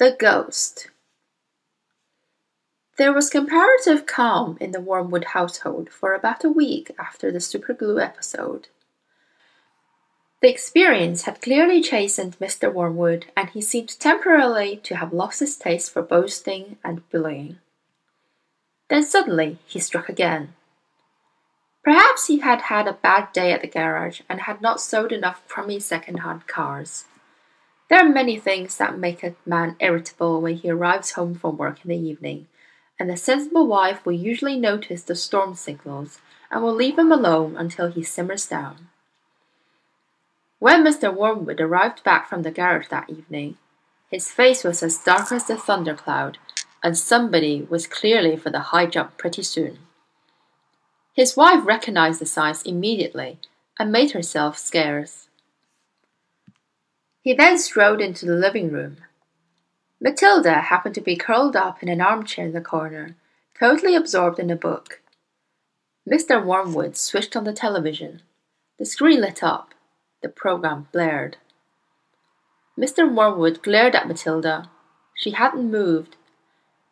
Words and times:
The 0.00 0.16
Ghost 0.18 0.88
There 2.96 3.12
was 3.12 3.28
comparative 3.28 4.06
calm 4.06 4.56
in 4.58 4.70
the 4.70 4.80
Wormwood 4.80 5.24
household 5.36 5.90
for 5.90 6.14
about 6.14 6.42
a 6.42 6.48
week 6.48 6.90
after 6.98 7.30
the 7.30 7.38
superglue 7.38 8.02
episode. 8.02 8.68
The 10.40 10.48
experience 10.48 11.24
had 11.24 11.42
clearly 11.42 11.82
chastened 11.82 12.38
Mr. 12.38 12.72
Wormwood, 12.72 13.26
and 13.36 13.50
he 13.50 13.60
seemed 13.60 14.00
temporarily 14.00 14.78
to 14.84 14.96
have 14.96 15.12
lost 15.12 15.40
his 15.40 15.58
taste 15.58 15.90
for 15.90 16.00
boasting 16.00 16.78
and 16.82 17.06
bullying. 17.10 17.58
Then 18.88 19.04
suddenly 19.04 19.58
he 19.66 19.80
struck 19.80 20.08
again. 20.08 20.54
Perhaps 21.84 22.28
he 22.28 22.38
had 22.38 22.62
had 22.62 22.88
a 22.88 22.94
bad 22.94 23.34
day 23.34 23.52
at 23.52 23.60
the 23.60 23.68
garage 23.68 24.22
and 24.30 24.40
had 24.40 24.62
not 24.62 24.80
sold 24.80 25.12
enough 25.12 25.46
crummy 25.46 25.78
second-hand 25.78 26.46
cars. 26.46 27.04
There 27.90 27.98
are 27.98 28.08
many 28.08 28.38
things 28.38 28.76
that 28.76 28.98
make 28.98 29.24
a 29.24 29.34
man 29.44 29.74
irritable 29.80 30.40
when 30.40 30.54
he 30.54 30.70
arrives 30.70 31.12
home 31.12 31.34
from 31.34 31.56
work 31.56 31.84
in 31.84 31.88
the 31.88 31.98
evening, 31.98 32.46
and 33.00 33.10
the 33.10 33.16
sensible 33.16 33.66
wife 33.66 34.06
will 34.06 34.12
usually 34.12 34.56
notice 34.56 35.02
the 35.02 35.16
storm 35.16 35.56
signals 35.56 36.20
and 36.52 36.62
will 36.62 36.72
leave 36.72 36.96
him 36.96 37.10
alone 37.10 37.56
until 37.56 37.90
he 37.90 38.04
simmers 38.04 38.46
down. 38.46 38.88
When 40.60 40.84
Mr. 40.84 41.12
Wormwood 41.12 41.60
arrived 41.60 42.04
back 42.04 42.28
from 42.28 42.42
the 42.42 42.52
garage 42.52 42.86
that 42.90 43.10
evening, 43.10 43.56
his 44.08 44.30
face 44.30 44.62
was 44.62 44.84
as 44.84 44.98
dark 44.98 45.32
as 45.32 45.46
the 45.46 45.56
thundercloud, 45.56 46.38
and 46.84 46.96
somebody 46.96 47.66
was 47.68 47.88
clearly 47.88 48.36
for 48.36 48.50
the 48.50 48.70
high 48.70 48.86
jump 48.86 49.18
pretty 49.18 49.42
soon. 49.42 49.78
His 51.12 51.36
wife 51.36 51.66
recognized 51.66 52.20
the 52.20 52.26
signs 52.26 52.62
immediately 52.62 53.40
and 53.80 53.90
made 53.90 54.12
herself 54.12 54.58
scarce. 54.58 55.26
He 57.22 57.34
then 57.34 57.58
strolled 57.58 58.00
into 58.00 58.24
the 58.24 58.34
living 58.34 58.72
room. 58.72 58.96
Matilda 60.00 60.54
happened 60.54 60.94
to 60.94 61.02
be 61.02 61.16
curled 61.16 61.54
up 61.54 61.82
in 61.82 61.88
an 61.88 62.00
armchair 62.00 62.46
in 62.46 62.52
the 62.52 62.60
corner, 62.60 63.16
totally 63.58 63.94
absorbed 63.94 64.38
in 64.38 64.50
a 64.50 64.56
book. 64.56 65.02
Mr. 66.10 66.42
Wormwood 66.42 66.96
switched 66.96 67.36
on 67.36 67.44
the 67.44 67.52
television. 67.52 68.22
The 68.78 68.86
screen 68.86 69.20
lit 69.20 69.42
up. 69.42 69.74
The 70.22 70.30
program 70.30 70.88
blared. 70.92 71.36
Mr. 72.78 73.12
Wormwood 73.12 73.62
glared 73.62 73.94
at 73.94 74.08
Matilda. 74.08 74.70
She 75.14 75.32
hadn't 75.32 75.70
moved. 75.70 76.16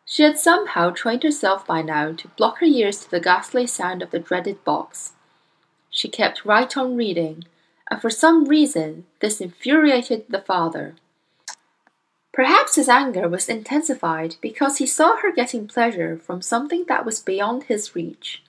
She 0.05 0.23
had 0.23 0.39
somehow 0.39 0.91
trained 0.91 1.23
herself 1.23 1.67
by 1.67 1.81
now 1.81 2.13
to 2.13 2.29
block 2.29 2.59
her 2.59 2.67
ears 2.67 3.01
to 3.01 3.11
the 3.11 3.21
ghastly 3.21 3.67
sound 3.67 4.03
of 4.03 4.11
the 4.11 4.19
dreaded 4.19 4.63
box. 4.65 5.13
She 5.89 6.09
kept 6.09 6.45
right 6.45 6.77
on 6.77 6.97
reading 6.97 7.45
and 7.91 8.01
for 8.01 8.11
some 8.11 8.45
reason 8.45 9.07
this 9.21 9.41
infuriated 9.41 10.27
the 10.29 10.41
father. 10.41 10.95
Perhaps 12.33 12.77
his 12.77 12.89
anger 12.89 13.29
was 13.29 13.49
intensified 13.49 14.37
because 14.41 14.79
he 14.79 14.87
saw 14.87 15.17
her 15.17 15.33
getting 15.33 15.67
pleasure 15.67 16.17
from 16.17 16.41
something 16.41 16.85
that 16.87 17.05
was 17.05 17.19
beyond 17.19 17.65
his 17.65 17.97
reach. 17.97 18.45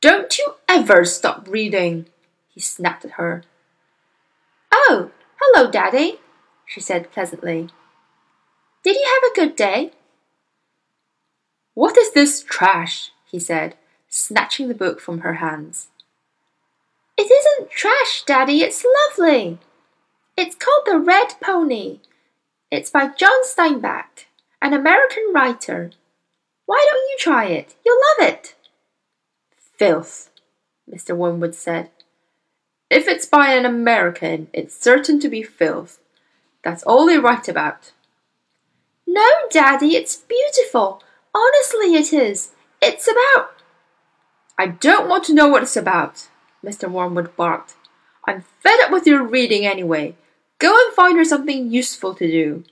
Don't 0.00 0.38
you 0.38 0.54
ever 0.68 1.04
stop 1.04 1.46
reading, 1.48 2.06
he 2.48 2.60
snapped 2.60 3.04
at 3.04 3.12
her. 3.12 3.42
Oh, 4.72 5.10
hello, 5.40 5.70
Daddy, 5.70 6.20
she 6.64 6.80
said 6.80 7.10
pleasantly. 7.12 7.68
Did 8.82 8.96
you 8.96 9.04
have 9.04 9.30
a 9.30 9.34
good 9.34 9.56
day? 9.56 9.92
What 11.74 11.98
is 11.98 12.12
this 12.12 12.42
trash? 12.42 13.10
he 13.26 13.38
said, 13.38 13.76
snatching 14.08 14.68
the 14.68 14.74
book 14.74 15.00
from 15.00 15.20
her 15.20 15.34
hands. 15.34 15.88
It 17.18 17.30
isn't 17.32 17.70
trash, 17.70 18.22
Daddy, 18.24 18.62
it's 18.62 18.86
lovely. 19.18 19.58
It's 20.36 20.54
called 20.54 20.86
The 20.86 21.00
Red 21.00 21.34
Pony. 21.42 21.98
It's 22.70 22.90
by 22.90 23.08
John 23.08 23.42
Steinbeck, 23.44 24.26
an 24.62 24.72
American 24.72 25.32
writer. 25.34 25.90
Why 26.66 26.86
don't 26.88 27.10
you 27.10 27.16
try 27.18 27.46
it? 27.46 27.74
You'll 27.84 28.00
love 28.20 28.28
it. 28.28 28.54
Filth, 29.56 30.30
Mr. 30.88 31.16
Wormwood 31.16 31.56
said. 31.56 31.90
If 32.88 33.08
it's 33.08 33.26
by 33.26 33.52
an 33.52 33.66
American, 33.66 34.46
it's 34.52 34.80
certain 34.80 35.18
to 35.18 35.28
be 35.28 35.42
filth. 35.42 35.98
That's 36.62 36.84
all 36.84 37.06
they 37.06 37.18
write 37.18 37.48
about. 37.48 37.92
No, 39.08 39.28
Daddy, 39.50 39.96
it's 39.96 40.16
beautiful. 40.16 41.02
Honestly, 41.34 41.96
it 41.96 42.12
is. 42.12 42.52
It's 42.80 43.08
about. 43.08 43.54
I 44.56 44.68
don't 44.68 45.08
want 45.08 45.24
to 45.24 45.34
know 45.34 45.48
what 45.48 45.64
it's 45.64 45.76
about. 45.76 46.28
Mr. 46.64 46.90
Wormwood 46.90 47.36
barked. 47.36 47.74
I'm 48.26 48.44
fed 48.60 48.80
up 48.80 48.90
with 48.90 49.06
your 49.06 49.22
reading 49.22 49.66
anyway. 49.66 50.16
Go 50.58 50.74
and 50.84 50.94
find 50.94 51.16
her 51.16 51.24
something 51.24 51.70
useful 51.70 52.14
to 52.14 52.26
do. 52.26 52.64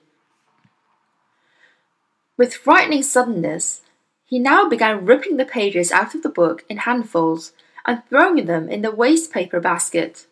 With 2.37 2.55
frightening 2.55 3.03
suddenness, 3.03 3.83
he 4.25 4.39
now 4.39 4.69
began 4.69 5.07
ripping 5.07 5.37
the 5.37 5.45
pages 5.45 5.93
out 5.93 6.15
of 6.15 6.23
the 6.23 6.29
book 6.29 6.65
in 6.69 6.79
handfuls 6.79 7.53
and 7.87 8.03
throwing 8.09 8.45
them 8.47 8.69
in 8.69 8.83
the 8.83 8.91
waste 8.91 9.33
paper 9.33 9.61
basket. 9.61 10.27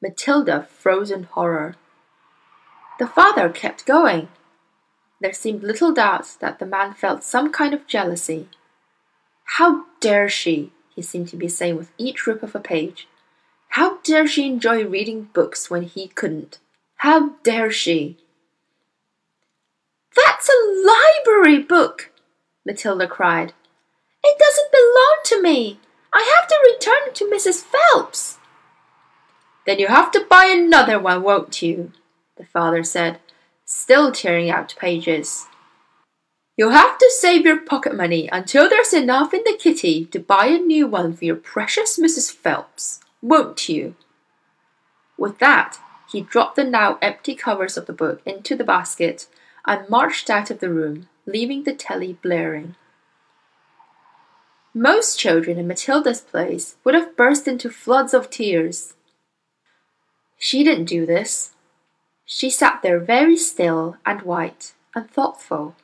Matilda 0.00 0.68
froze 0.70 1.10
in 1.10 1.24
horror. 1.24 1.76
The 2.98 3.06
father 3.06 3.48
kept 3.48 3.84
going. 3.84 4.28
There 5.20 5.32
seemed 5.32 5.62
little 5.62 5.92
doubt 5.92 6.36
that 6.40 6.58
the 6.58 6.66
man 6.66 6.94
felt 6.94 7.24
some 7.24 7.52
kind 7.52 7.74
of 7.74 7.86
jealousy. 7.86 8.48
How 9.44 9.84
dare 10.00 10.28
she? 10.28 10.72
He 10.94 11.02
seemed 11.02 11.28
to 11.28 11.36
be 11.36 11.48
saying 11.48 11.76
with 11.76 11.92
each 11.98 12.26
rip 12.26 12.42
of 12.42 12.54
a 12.54 12.60
page. 12.60 13.08
How 13.70 13.98
dare 13.98 14.26
she 14.26 14.46
enjoy 14.46 14.84
reading 14.84 15.30
books 15.32 15.70
when 15.70 15.82
he 15.82 16.08
couldn't? 16.08 16.58
How 16.96 17.30
dare 17.42 17.70
she? 17.70 18.18
That's 20.14 20.48
a 20.48 20.86
library 20.86 21.58
book, 21.58 22.12
Matilda 22.66 23.08
cried. 23.08 23.54
It 24.22 24.38
doesn't 24.38 24.72
belong 24.72 25.16
to 25.24 25.42
me. 25.42 25.80
I 26.12 26.38
have 26.38 26.48
to 26.48 26.72
return 26.72 27.08
it 27.08 27.14
to 27.16 27.24
Mrs. 27.24 27.62
Phelps. 27.62 28.38
Then 29.66 29.78
you 29.78 29.86
have 29.86 30.10
to 30.12 30.26
buy 30.28 30.44
another 30.46 30.98
one, 30.98 31.22
won't 31.22 31.62
you? 31.62 31.92
the 32.36 32.44
father 32.44 32.82
said, 32.82 33.20
still 33.64 34.10
tearing 34.10 34.50
out 34.50 34.74
pages. 34.78 35.46
You'll 36.62 36.70
have 36.70 36.96
to 36.96 37.10
save 37.10 37.44
your 37.44 37.58
pocket 37.58 37.92
money 37.92 38.28
until 38.30 38.68
there's 38.68 38.92
enough 38.92 39.34
in 39.34 39.42
the 39.44 39.58
kitty 39.58 40.04
to 40.04 40.20
buy 40.20 40.46
a 40.46 40.58
new 40.58 40.86
one 40.86 41.12
for 41.12 41.24
your 41.24 41.34
precious 41.34 41.98
Mrs. 41.98 42.30
Phelps, 42.32 43.00
won't 43.20 43.68
you? 43.68 43.96
With 45.18 45.40
that, 45.40 45.80
he 46.08 46.20
dropped 46.20 46.54
the 46.54 46.62
now 46.62 46.98
empty 47.02 47.34
covers 47.34 47.76
of 47.76 47.86
the 47.86 47.92
book 47.92 48.22
into 48.24 48.54
the 48.54 48.62
basket 48.62 49.26
and 49.66 49.88
marched 49.88 50.30
out 50.30 50.52
of 50.52 50.60
the 50.60 50.70
room, 50.70 51.08
leaving 51.26 51.64
the 51.64 51.74
telly 51.74 52.12
blaring. 52.22 52.76
Most 54.72 55.18
children 55.18 55.58
in 55.58 55.66
Matilda's 55.66 56.20
place 56.20 56.76
would 56.84 56.94
have 56.94 57.16
burst 57.16 57.48
into 57.48 57.70
floods 57.70 58.14
of 58.14 58.30
tears. 58.30 58.94
She 60.38 60.62
didn't 60.62 60.84
do 60.84 61.06
this. 61.06 61.54
She 62.24 62.50
sat 62.50 62.82
there 62.82 63.00
very 63.00 63.36
still 63.36 63.96
and 64.06 64.22
white 64.22 64.74
and 64.94 65.10
thoughtful. 65.10 65.74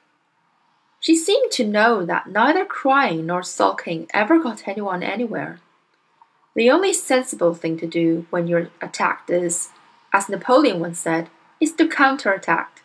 She 1.00 1.16
seemed 1.16 1.52
to 1.52 1.66
know 1.66 2.04
that 2.04 2.28
neither 2.28 2.64
crying 2.64 3.26
nor 3.26 3.42
sulking 3.42 4.08
ever 4.12 4.38
got 4.38 4.66
anyone 4.66 5.02
anywhere. 5.02 5.60
The 6.54 6.70
only 6.70 6.92
sensible 6.92 7.54
thing 7.54 7.78
to 7.78 7.86
do 7.86 8.26
when 8.30 8.48
you're 8.48 8.70
attacked 8.80 9.30
is, 9.30 9.68
as 10.12 10.28
Napoleon 10.28 10.80
once 10.80 10.98
said, 10.98 11.30
is 11.60 11.72
to 11.74 11.86
counterattack. 11.86 12.82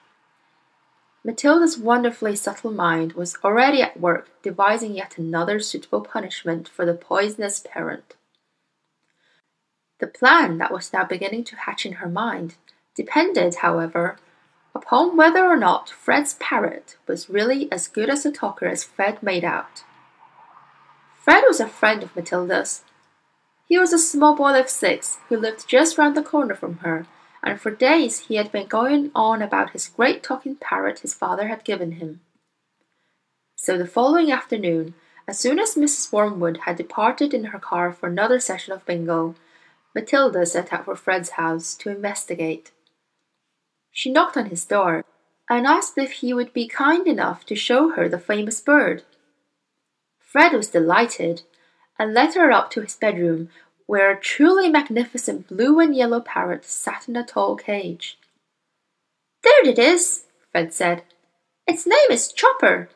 Matilda's 1.24 1.78
wonderfully 1.78 2.36
subtle 2.36 2.72
mind 2.72 3.14
was 3.14 3.38
already 3.44 3.82
at 3.82 4.00
work 4.00 4.30
devising 4.44 4.94
yet 4.94 5.18
another 5.18 5.60
suitable 5.60 6.02
punishment 6.02 6.68
for 6.68 6.86
the 6.86 6.94
poisonous 6.94 7.60
parent. 7.60 8.16
The 10.00 10.08
plan 10.08 10.58
that 10.58 10.72
was 10.72 10.92
now 10.92 11.06
beginning 11.06 11.46
to 11.46 11.56
hatch 11.56 11.86
in 11.86 11.94
her 11.94 12.10
mind 12.10 12.56
depended, 12.94 13.56
however, 13.56 14.18
upon 14.76 15.16
whether 15.16 15.46
or 15.46 15.58
not 15.58 15.90
Fred's 15.90 16.36
parrot 16.36 16.98
was 17.08 17.30
really 17.30 17.72
as 17.72 17.88
good 17.88 18.10
as 18.10 18.26
a 18.26 18.32
talker 18.32 18.66
as 18.66 18.84
Fred 18.84 19.22
made 19.22 19.44
out. 19.44 19.84
Fred 21.22 21.44
was 21.48 21.60
a 21.60 21.68
friend 21.68 22.04
of 22.04 22.16
Matilda's. 22.16 22.84
He 23.66 23.78
was 23.78 23.94
a 23.94 23.98
small 23.98 24.36
boy 24.36 24.60
of 24.60 24.70
six 24.70 25.20
who 25.30 25.38
lived 25.38 25.68
just 25.68 25.98
round 25.98 26.18
the 26.18 26.22
corner 26.22 26.54
from 26.54 26.80
her, 26.80 27.08
and 27.42 27.60
for 27.62 27.72
days 27.72 28.28
he 28.28 28.36
had 28.36 28.52
been 28.52 28.68
going 28.68 29.10
on 29.16 29.42
about 29.42 29.70
his 29.70 29.88
great 29.88 30.22
talking 30.22 30.56
parrot 30.56 31.00
his 31.00 31.14
father 31.14 31.48
had 31.48 31.64
given 31.64 31.94
him. 31.94 32.20
So 33.56 33.78
the 33.78 33.88
following 33.88 34.30
afternoon, 34.30 34.96
as 35.26 35.40
soon 35.40 35.58
as 35.58 35.76
Mrs. 35.76 36.12
Wormwood 36.12 36.58
had 36.66 36.76
departed 36.76 37.34
in 37.34 37.46
her 37.46 37.60
car 37.60 37.94
for 37.94 38.10
another 38.10 38.42
session 38.42 38.74
of 38.74 38.86
bingo, 38.86 39.36
Matilda 39.96 40.46
set 40.46 40.74
out 40.74 40.84
for 40.84 40.98
Fred's 40.98 41.32
house 41.32 41.74
to 41.76 41.90
investigate. 41.90 42.73
She 43.94 44.12
knocked 44.12 44.36
on 44.36 44.48
his 44.48 44.66
door 44.66 45.06
and 45.50 45.68
asked 45.68 45.98
if 45.98 46.12
he 46.14 46.34
would 46.34 46.52
be 46.52 46.68
kind 46.68 47.08
enough 47.08 47.46
to 47.46 47.56
show 47.56 47.92
her 47.92 48.10
the 48.10 48.20
famous 48.20 48.60
bird. 48.60 49.04
Fred 50.20 50.54
was 50.54 50.68
delighted 50.68 51.44
and 52.00 52.14
led 52.14 52.34
her 52.34 52.52
up 52.52 52.72
to 52.72 52.82
his 52.82 52.96
bedroom, 52.96 53.50
where 53.86 54.12
a 54.12 54.20
truly 54.20 54.68
magnificent 54.68 55.48
blue 55.48 55.80
and 55.80 55.96
yellow 55.96 56.20
parrot 56.20 56.66
sat 56.66 57.08
in 57.08 57.16
a 57.16 57.24
tall 57.24 57.56
cage. 57.56 58.18
There 59.44 59.68
it 59.68 59.78
is, 59.78 60.24
Fred 60.52 60.74
said. 60.74 61.04
Its 61.68 61.86
name 61.86 62.10
is 62.10 62.32
Chopper. 62.32 62.90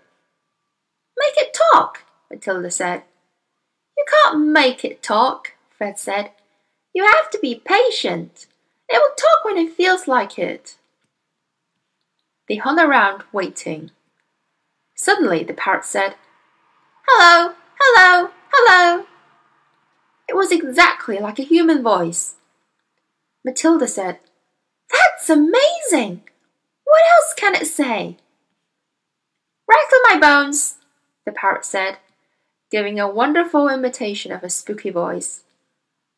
Make 1.19 1.38
it 1.38 1.57
talk, 1.71 2.05
Matilda 2.31 2.71
said. 2.71 3.03
You 3.95 4.05
can't 4.23 4.47
make 4.47 4.83
it 4.83 5.03
talk, 5.03 5.53
Fred 5.77 6.00
said. 6.00 6.31
You 6.93 7.05
have 7.05 7.29
to 7.29 7.39
be 7.39 7.61
patient. 7.63 8.47
It 8.89 8.97
will 8.97 9.15
talk 9.15 9.45
when 9.45 9.57
it 9.57 9.73
feels 9.73 10.07
like 10.07 10.39
it. 10.39 10.75
They 12.47 12.55
hung 12.55 12.79
around 12.79 13.23
waiting. 13.31 13.91
Suddenly 14.95 15.44
the 15.44 15.53
parrot 15.53 15.85
said, 15.85 16.15
Hello, 17.07 17.53
hello, 17.79 18.31
hello. 18.51 19.05
It 20.29 20.35
was 20.35 20.51
exactly 20.51 21.19
like 21.19 21.39
a 21.39 21.44
human 21.44 21.83
voice. 21.83 22.35
Matilda 23.44 23.88
said, 23.88 24.19
That's 24.91 25.29
amazing! 25.29 26.23
What 26.83 27.01
else 27.15 27.33
can 27.35 27.55
it 27.55 27.67
say? 27.67 28.17
Rattle 29.69 30.00
my 30.09 30.17
bones, 30.19 30.75
the 31.25 31.33
parrot 31.33 31.65
said, 31.65 31.97
giving 32.71 33.00
a 33.00 33.09
wonderful 33.09 33.67
imitation 33.67 34.31
of 34.31 34.43
a 34.43 34.50
spooky 34.50 34.89
voice. 34.89 35.43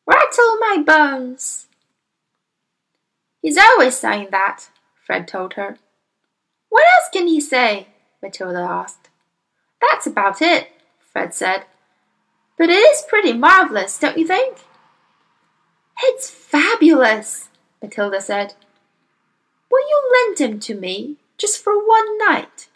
Rattle 0.06 0.56
my 0.58 0.82
bones. 0.84 1.66
He's 3.42 3.58
always 3.58 3.96
saying 3.98 4.28
that, 4.30 4.70
Fred 5.04 5.26
told 5.26 5.54
her. 5.54 5.76
What 6.70 6.84
else 6.96 7.10
can 7.12 7.26
he 7.26 7.40
say? 7.40 7.88
Matilda 8.22 8.60
asked. 8.60 9.10
That's 9.80 10.06
about 10.06 10.40
it, 10.40 10.68
Fred 11.12 11.34
said. 11.34 11.64
But 12.56 12.70
it 12.70 12.74
is 12.74 13.04
pretty 13.08 13.32
marvellous, 13.32 13.98
don't 13.98 14.18
you 14.18 14.26
think? 14.26 14.58
It's 16.02 16.30
fabulous, 16.30 17.48
Matilda 17.82 18.20
said. 18.20 18.54
Will 19.70 19.86
you 19.88 20.26
lend 20.26 20.40
him 20.40 20.60
to 20.60 20.74
me, 20.74 21.16
just 21.38 21.62
for 21.62 21.74
one 21.74 22.18
night? 22.18 22.68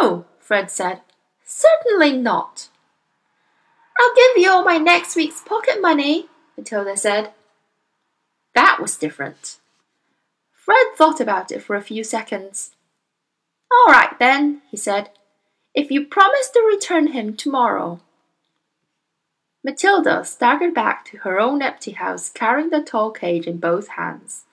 No, 0.00 0.26
Fred 0.38 0.70
said. 0.70 1.00
Certainly 1.44 2.16
not. 2.16 2.68
I'll 3.98 4.14
give 4.14 4.42
you 4.42 4.50
all 4.50 4.64
my 4.64 4.78
next 4.78 5.14
week's 5.16 5.40
pocket 5.40 5.80
money, 5.80 6.26
Matilda 6.56 6.96
said. 6.96 7.32
That 8.54 8.78
was 8.80 8.96
different. 8.96 9.59
Fred 10.70 10.94
thought 10.94 11.20
about 11.20 11.50
it 11.50 11.64
for 11.64 11.74
a 11.74 11.82
few 11.82 12.04
seconds. 12.04 12.76
All 13.72 13.92
right 13.92 14.16
then, 14.20 14.62
he 14.70 14.76
said, 14.76 15.10
if 15.74 15.90
you 15.90 16.06
promise 16.06 16.48
to 16.50 16.60
return 16.60 17.08
him 17.08 17.36
tomorrow. 17.36 17.98
Matilda 19.64 20.24
staggered 20.24 20.72
back 20.72 21.04
to 21.06 21.16
her 21.18 21.40
own 21.40 21.60
empty 21.60 21.90
house 21.90 22.28
carrying 22.28 22.70
the 22.70 22.84
tall 22.84 23.10
cage 23.10 23.48
in 23.48 23.56
both 23.56 23.88
hands. 23.88 24.44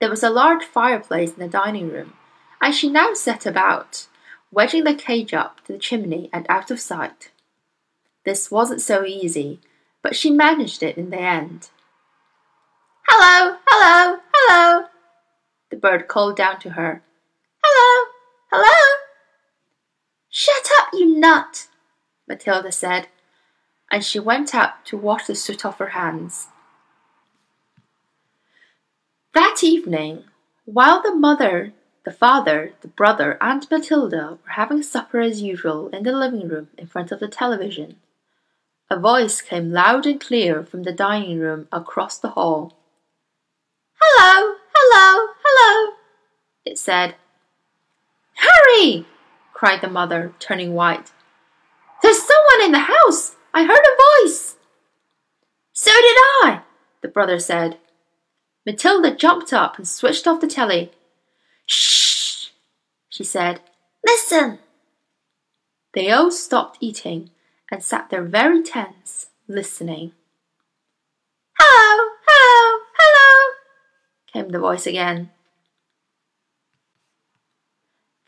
There 0.00 0.10
was 0.10 0.24
a 0.24 0.28
large 0.28 0.64
fireplace 0.64 1.34
in 1.34 1.38
the 1.38 1.46
dining 1.46 1.88
room, 1.88 2.14
and 2.60 2.74
she 2.74 2.90
now 2.90 3.14
set 3.14 3.46
about, 3.46 4.08
wedging 4.50 4.82
the 4.82 4.94
cage 4.96 5.32
up 5.32 5.64
to 5.66 5.72
the 5.74 5.78
chimney 5.78 6.30
and 6.32 6.46
out 6.48 6.72
of 6.72 6.80
sight. 6.80 7.30
This 8.24 8.50
wasn't 8.50 8.82
so 8.82 9.04
easy, 9.04 9.60
but 10.02 10.16
she 10.16 10.32
managed 10.32 10.82
it 10.82 10.98
in 10.98 11.10
the 11.10 11.20
end. 11.20 11.70
Hello, 13.12 13.56
hello, 13.66 14.18
hello, 14.32 14.84
the 15.68 15.76
bird 15.76 16.06
called 16.06 16.36
down 16.36 16.60
to 16.60 16.70
her. 16.70 17.02
Hello, 17.60 18.08
hello. 18.52 18.98
Shut 20.28 20.68
up, 20.78 20.90
you 20.92 21.18
nut, 21.18 21.66
Matilda 22.28 22.70
said, 22.70 23.08
and 23.90 24.04
she 24.04 24.20
went 24.20 24.54
out 24.54 24.84
to 24.86 24.96
wash 24.96 25.26
the 25.26 25.34
soot 25.34 25.64
off 25.64 25.78
her 25.78 25.88
hands. 25.88 26.46
That 29.34 29.64
evening, 29.64 30.22
while 30.64 31.02
the 31.02 31.12
mother, 31.12 31.72
the 32.04 32.12
father, 32.12 32.74
the 32.80 32.88
brother, 32.88 33.36
and 33.40 33.68
Matilda 33.68 34.38
were 34.40 34.52
having 34.52 34.84
supper 34.84 35.18
as 35.18 35.42
usual 35.42 35.88
in 35.88 36.04
the 36.04 36.12
living 36.12 36.46
room 36.46 36.68
in 36.78 36.86
front 36.86 37.10
of 37.10 37.18
the 37.18 37.26
television, 37.26 37.96
a 38.88 38.96
voice 38.96 39.42
came 39.42 39.72
loud 39.72 40.06
and 40.06 40.20
clear 40.20 40.62
from 40.62 40.84
the 40.84 40.92
dining 40.92 41.40
room 41.40 41.66
across 41.72 42.16
the 42.16 42.30
hall. 42.30 42.76
Hello, 44.02 44.56
hello, 44.74 45.28
hello, 45.44 45.94
it 46.64 46.78
said. 46.78 47.16
Harry! 48.34 49.06
cried 49.52 49.82
the 49.82 49.88
mother, 49.88 50.32
turning 50.38 50.72
white. 50.72 51.12
There's 52.02 52.22
someone 52.22 52.64
in 52.64 52.72
the 52.72 52.86
house! 52.90 53.36
I 53.52 53.64
heard 53.64 53.84
a 53.84 54.24
voice! 54.24 54.56
So 55.72 55.90
did 55.90 56.16
I, 56.42 56.62
the 57.02 57.08
brother 57.08 57.38
said. 57.38 57.78
Matilda 58.64 59.14
jumped 59.14 59.52
up 59.52 59.76
and 59.76 59.86
switched 59.86 60.26
off 60.26 60.40
the 60.40 60.46
telly. 60.46 60.92
Shh, 61.66 62.48
she 63.08 63.24
said. 63.24 63.60
Listen. 64.06 64.58
They 65.92 66.10
all 66.10 66.30
stopped 66.30 66.78
eating 66.80 67.30
and 67.70 67.82
sat 67.82 68.10
there 68.10 68.22
very 68.22 68.62
tense, 68.62 69.26
listening. 69.48 70.12
Hello, 71.58 72.09
came 74.32 74.48
the 74.48 74.58
voice 74.58 74.86
again. 74.86 75.30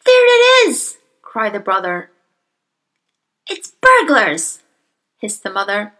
There 0.04 0.26
it 0.26 0.68
is, 0.68 0.98
cried 1.22 1.54
the 1.54 1.60
brother. 1.60 2.10
It's 3.48 3.72
burglars, 3.80 4.60
hissed 5.18 5.42
the 5.42 5.50
mother. 5.50 5.92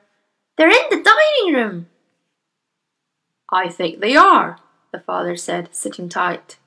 They're 0.57 0.69
in 0.69 0.89
the 0.91 1.03
dining 1.03 1.55
room. 1.55 1.87
I 3.51 3.69
think 3.69 4.01
they 4.01 4.17
are, 4.17 4.59
the 4.93 5.01
father 5.01 5.37
said, 5.37 5.69
sitting 5.73 6.09
tight. 6.09 6.59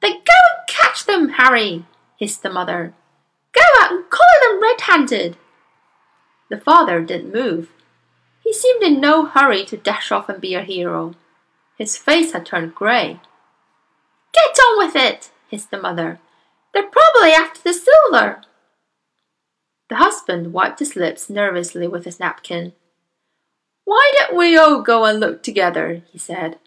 Then 0.00 0.12
go 0.12 0.32
and 0.56 0.68
catch 0.68 1.04
them, 1.04 1.30
Harry, 1.30 1.84
hissed 2.16 2.42
the 2.42 2.50
mother. 2.50 2.94
Go 3.52 3.60
out 3.80 3.92
and 3.92 4.08
collar 4.08 4.40
them 4.42 4.62
red 4.62 4.80
handed. 4.82 5.36
The 6.48 6.60
father 6.60 7.02
didn't 7.02 7.32
move. 7.32 7.70
He 8.42 8.52
seemed 8.52 8.82
in 8.82 9.00
no 9.00 9.26
hurry 9.26 9.64
to 9.66 9.76
dash 9.76 10.10
off 10.10 10.28
and 10.28 10.40
be 10.40 10.54
a 10.54 10.62
hero. 10.62 11.14
His 11.80 11.96
face 11.96 12.32
had 12.32 12.44
turned 12.44 12.74
grey. 12.74 13.20
Get 14.34 14.58
on 14.58 14.86
with 14.86 14.94
it, 14.94 15.30
hissed 15.48 15.70
the 15.70 15.80
mother. 15.80 16.20
They're 16.74 16.82
probably 16.82 17.30
after 17.30 17.62
the 17.62 17.72
silver. 17.72 18.42
The 19.88 19.96
husband 19.96 20.52
wiped 20.52 20.80
his 20.80 20.94
lips 20.94 21.30
nervously 21.30 21.88
with 21.88 22.04
his 22.04 22.20
napkin. 22.20 22.74
Why 23.86 24.12
don't 24.14 24.36
we 24.36 24.58
all 24.58 24.82
go 24.82 25.06
and 25.06 25.20
look 25.20 25.42
together? 25.42 26.02
he 26.12 26.18
said. 26.18 26.58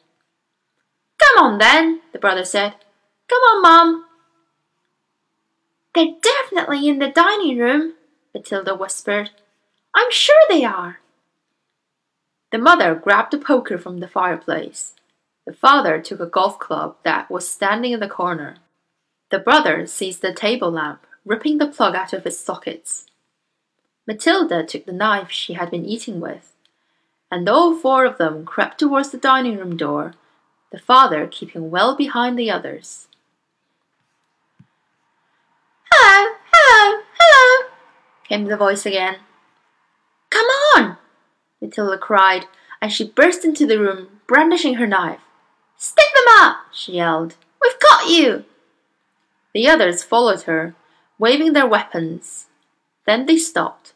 Come 1.20 1.46
on 1.46 1.60
then, 1.60 2.02
the 2.12 2.18
brother 2.18 2.44
said. 2.44 2.74
Come 3.30 3.42
on, 3.44 3.62
Mum. 3.62 4.06
They're 5.94 6.16
definitely 6.24 6.88
in 6.88 6.98
the 6.98 7.10
dining 7.10 7.60
room, 7.60 7.94
Matilda 8.34 8.74
whispered. 8.74 9.30
I'm 9.94 10.12
sure 10.12 10.42
they 10.50 10.66
are. 10.66 11.02
The 12.52 12.58
mother 12.58 12.96
grabbed 12.96 13.36
a 13.36 13.38
poker 13.38 13.78
from 13.78 14.00
the 14.00 14.08
fireplace. 14.08 14.96
The 15.46 15.54
father 15.54 16.02
took 16.02 16.22
a 16.22 16.26
golf 16.26 16.58
club 16.58 16.96
that 17.04 17.30
was 17.30 17.48
standing 17.48 17.92
in 17.92 18.00
the 18.00 18.08
corner. 18.08 18.58
The 19.30 19.40
brother 19.40 19.86
seized 19.86 20.22
the 20.22 20.34
table 20.34 20.72
lamp, 20.72 21.06
ripping 21.26 21.58
the 21.58 21.68
plug 21.68 21.96
out 21.96 22.14
of 22.14 22.26
its 22.26 22.40
sockets. 22.40 23.08
Matilda 24.08 24.64
took 24.64 24.86
the 24.86 24.94
knife 24.94 25.32
she 25.32 25.54
had 25.54 25.70
been 25.70 25.86
eating 25.86 26.22
with, 26.22 26.54
and 27.30 27.48
all 27.50 27.76
four 27.76 28.06
of 28.06 28.18
them 28.18 28.46
crept 28.46 28.80
towards 28.80 29.10
the 29.10 29.18
dining 29.18 29.58
room 29.58 29.76
door, 29.76 30.14
the 30.72 30.80
father 30.80 31.28
keeping 31.28 31.70
well 31.70 31.96
behind 31.96 32.38
the 32.38 32.50
others. 32.50 33.08
Hello, 35.92 36.36
hello, 36.52 37.02
hello, 37.18 37.70
came 38.28 38.46
the 38.46 38.58
voice 38.58 38.86
again. 38.86 39.18
Come 40.30 40.46
on, 40.76 40.98
Matilda 41.62 41.98
cried, 41.98 42.46
and 42.82 42.92
she 42.92 43.10
burst 43.10 43.44
into 43.44 43.66
the 43.66 43.80
room, 43.80 44.22
brandishing 44.26 44.76
her 44.76 44.88
knife. 44.88 45.20
Stick 45.84 46.06
them 46.16 46.34
up, 46.38 46.60
she 46.72 46.94
yelled. 46.94 47.36
We've 47.62 47.78
got 47.82 48.10
you. 48.10 48.46
The 49.54 49.68
others 49.68 50.02
followed 50.02 50.44
her, 50.44 50.75
waving 51.20 51.52
their 51.52 51.68
weapons. 51.68 52.46
Then 53.06 53.25
they 53.25 53.38
stopped. 53.38 53.92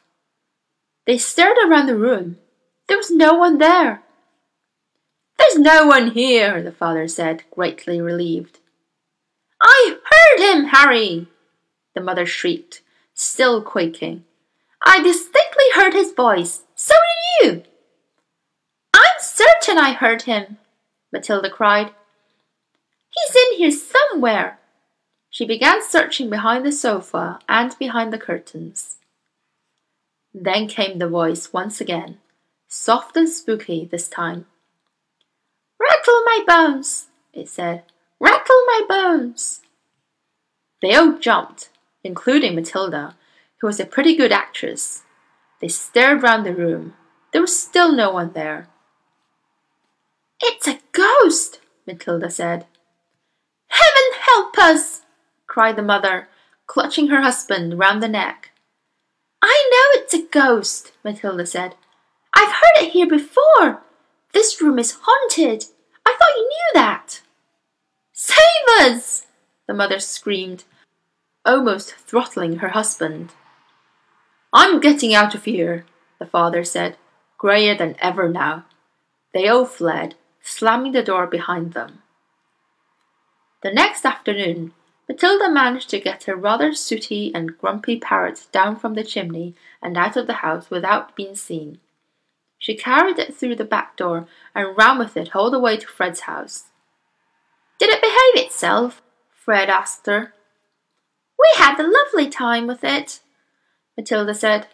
They 1.06 1.17
stared 1.17 1.56
around 1.65 1.86
the 1.86 1.96
room. 1.96 2.39
There 2.89 2.98
was 2.98 3.10
no 3.10 3.36
one 3.36 3.58
there. 3.58 4.03
There's 5.38 5.58
no 5.58 5.88
one 5.88 6.12
here, 6.12 6.62
the 6.62 6.74
father 6.74 7.08
said, 7.08 7.46
greatly 7.51 8.01
relieved. 8.01 8.60
I 9.62 9.98
heard 10.12 10.44
him, 10.44 10.65
Harry, 10.65 11.27
the 11.96 12.01
mother 12.01 12.25
shrieked, 12.25 12.82
still 13.13 13.62
quaking. 13.62 14.25
I 14.86 15.01
distinctly 15.01 15.72
heard 15.74 15.94
his 15.94 16.12
voice. 16.12 16.63
So 16.75 16.96
did 17.39 17.48
you. 17.48 17.63
I'm 18.94 19.22
certain 19.22 19.77
I 19.77 19.94
heard 19.94 20.24
him, 20.24 20.58
Matilda 21.12 21.50
cried. 21.50 21.92
He's 23.10 23.36
in 23.36 23.58
here 23.58 23.72
somewhere. 23.72 24.60
She 25.30 25.46
began 25.46 25.82
searching 25.84 26.30
behind 26.30 26.66
the 26.66 26.72
sofa 26.72 27.40
and 27.48 27.78
behind 27.78 28.12
the 28.12 28.18
curtains. 28.18 28.98
Then 30.34 30.68
came 30.68 31.00
the 31.00 31.08
voice 31.08 31.52
once 31.54 31.82
again, 31.82 32.18
soft 32.68 33.18
and 33.18 33.30
spooky 33.30 33.86
this 33.86 34.08
time. 34.08 34.46
Rattle 35.80 36.24
my 36.26 36.44
bones, 36.48 37.08
it 37.34 37.50
said. 37.50 37.84
Rattle 38.20 38.66
my 38.66 38.82
bones! 38.90 39.62
They 40.82 40.94
all 40.94 41.18
jumped, 41.18 41.70
including 42.04 42.56
Matilda, 42.56 43.16
who 43.62 43.68
was 43.68 43.80
a 43.80 43.86
pretty 43.86 44.16
good 44.16 44.32
actress. 44.32 45.04
They 45.62 45.68
stared 45.68 46.24
round 46.24 46.46
the 46.46 46.54
room. 46.54 46.94
There 47.32 47.42
was 47.42 47.60
still 47.60 47.92
no 47.92 48.12
one 48.12 48.34
there. 48.34 48.68
It's 50.42 50.68
a 50.68 50.80
ghost, 50.92 51.60
Matilda 51.88 52.29
said. 52.29 52.65
Heaven 53.67 54.20
help 54.22 54.58
us! 54.58 55.01
cried 55.48 55.77
the 55.77 55.82
mother, 55.82 56.27
clutching 56.67 57.08
her 57.08 57.22
husband 57.22 57.79
round 57.79 58.03
the 58.03 58.08
neck. 58.08 58.51
I 59.41 59.70
know 59.72 60.01
it's 60.01 60.13
a 60.13 60.27
ghost, 60.27 60.91
Matilda 61.03 61.46
said. 61.46 61.75
I've 62.36 62.51
heard 62.51 62.84
it 62.84 62.91
here 62.91 63.08
before. 63.08 63.82
This 64.34 64.62
room 64.62 64.77
is 64.77 64.98
haunted. 65.01 65.65
I 66.06 66.12
thought 66.12 66.38
you 66.38 66.44
knew 66.44 66.72
that. 66.74 67.22
Save 68.12 68.38
us! 68.79 69.25
the 69.67 69.74
mother 69.74 70.00
screamed, 70.00 70.63
almost 71.46 71.94
throttling 71.96 72.58
her 72.58 72.70
husband. 72.70 73.32
I'm 74.53 74.79
getting 74.79 75.13
out 75.13 75.36
of 75.36 75.46
here, 75.46 75.86
the 76.20 76.25
father 76.25 76.63
said, 76.63 76.98
greyer 77.38 77.75
than 77.75 77.96
ever 78.00 78.29
now. 78.29 78.65
They 79.34 79.48
all 79.48 79.65
fled, 79.65 80.15
slamming 80.48 80.94
the 80.94 81.04
door 81.04 81.27
behind 81.27 81.74
them. 81.74 82.01
The 83.63 83.72
next 83.72 84.06
afternoon, 84.06 84.74
Matilda 85.08 85.50
managed 85.50 85.89
to 85.89 86.00
get 86.00 86.24
her 86.24 86.36
rather 86.36 86.74
sooty 86.74 87.32
and 87.34 87.58
grumpy 87.58 88.00
parrot 88.00 88.48
down 88.51 88.75
from 88.75 88.94
the 88.94 89.04
chimney 89.04 89.56
and 89.82 89.98
out 89.98 90.16
of 90.18 90.27
the 90.27 90.42
house 90.46 90.70
without 90.70 91.16
being 91.16 91.36
seen. 91.36 91.80
She 92.58 92.75
carried 92.75 93.20
it 93.20 93.36
through 93.36 93.56
the 93.56 93.66
back 93.66 93.96
door 93.96 94.27
and 94.56 94.77
ran 94.77 94.98
with 94.98 95.16
it 95.16 95.36
all 95.36 95.51
the 95.51 95.60
way 95.60 95.77
to 95.77 95.88
Fred's 95.88 96.22
house. 96.22 96.66
Did 97.80 97.89
it 97.89 98.01
behave 98.01 98.46
itself? 98.46 99.01
Fred 99.32 99.70
asked 99.70 100.06
her. 100.08 100.34
We 101.39 101.48
had 101.58 101.80
a 101.80 101.88
lovely 101.88 102.30
time 102.30 102.68
with 102.68 102.84
it, 102.84 103.20
Matilda 103.96 104.34
said. 104.34 104.68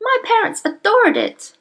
My 0.00 0.16
parents 0.24 0.62
adored 0.64 1.16
it. 1.16 1.56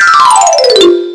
Thank 0.00 0.82
you. 0.82 1.07